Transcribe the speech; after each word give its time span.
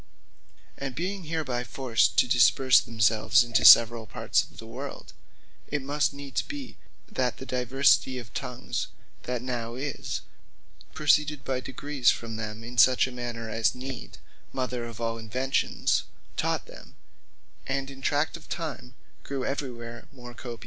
And 0.79 0.95
being 0.95 1.25
hereby 1.25 1.63
forced 1.63 2.17
to 2.17 2.27
disperse 2.27 2.79
themselves 2.79 3.43
into 3.43 3.63
severall 3.63 4.07
parts 4.07 4.41
of 4.41 4.57
the 4.57 4.65
world, 4.65 5.13
it 5.67 5.79
must 5.83 6.11
needs 6.11 6.41
be, 6.41 6.75
that 7.07 7.37
the 7.37 7.45
diversity 7.45 8.17
of 8.17 8.33
Tongues 8.33 8.87
that 9.25 9.43
now 9.43 9.75
is, 9.75 10.21
proceeded 10.95 11.45
by 11.45 11.59
degrees 11.59 12.09
from 12.09 12.35
them, 12.35 12.63
in 12.63 12.79
such 12.79 13.07
manner, 13.07 13.47
as 13.47 13.75
need 13.75 14.13
(the 14.13 14.17
mother 14.53 14.85
of 14.85 14.99
all 14.99 15.19
inventions) 15.19 16.05
taught 16.35 16.65
them; 16.65 16.95
and 17.67 17.91
in 17.91 18.01
tract 18.01 18.35
of 18.35 18.49
time 18.49 18.95
grew 19.21 19.45
every 19.45 19.71
where 19.71 20.07
more 20.11 20.33
copious. 20.33 20.59